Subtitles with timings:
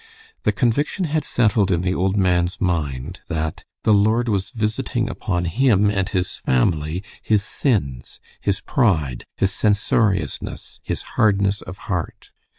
[0.45, 5.45] The conviction had settled in the old man's mind that "the Lord was visiting upon
[5.45, 12.31] him and his family his sins, his pride, his censoriousness, his hardness of heart."